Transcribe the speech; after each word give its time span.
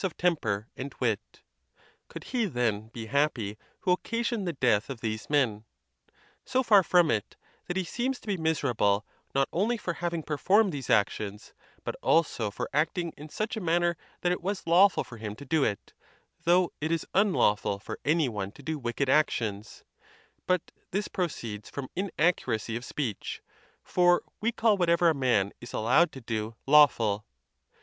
of 0.03 0.17
temper, 0.17 0.67
and 0.75 0.95
wit. 0.99 1.43
Could 2.07 2.23
he, 2.33 2.45
then, 2.47 2.87
be 2.87 3.05
happy 3.05 3.55
who 3.81 3.91
occasioned 3.91 4.47
the 4.47 4.53
| 4.53 4.53
death 4.53 4.89
of 4.89 4.99
these 5.01 5.29
men? 5.29 5.63
So 6.43 6.63
far 6.63 6.81
from 6.81 7.11
it, 7.11 7.35
that 7.67 7.77
he 7.77 7.83
seems 7.83 8.19
to 8.19 8.27
be 8.27 8.35
miserable, 8.35 9.05
not 9.35 9.47
only 9.53 9.77
for 9.77 9.93
having 9.93 10.23
performed 10.23 10.71
these 10.71 10.89
actions, 10.89 11.53
but 11.83 11.95
also 12.01 12.49
for 12.49 12.67
acting 12.73 13.13
in 13.15 13.29
such 13.29 13.55
a 13.55 13.61
manner 13.61 13.95
that 14.21 14.31
it 14.31 14.41
was 14.41 14.65
lawful 14.65 15.03
for 15.03 15.17
him 15.17 15.35
to 15.35 15.45
do 15.45 15.63
it, 15.63 15.93
though 16.45 16.71
it 16.81 16.91
is 16.91 17.05
unlawful 17.13 17.77
for 17.77 17.99
any 18.03 18.27
one 18.27 18.51
to 18.53 18.63
do 18.63 18.79
wicked 18.79 19.07
actions; 19.07 19.83
but 20.47 20.71
this 20.89 21.07
proceeds 21.09 21.69
from 21.69 21.89
inaccuracy 21.95 22.75
of 22.75 22.83
speech, 22.83 23.39
for 23.83 24.23
we 24.41 24.51
call 24.51 24.77
whatever 24.77 25.09
a 25.09 25.13
man 25.13 25.51
is 25.61 25.73
allowed 25.73 26.11
to 26.11 26.21
do 26.21 26.55
lawful. 26.65 27.23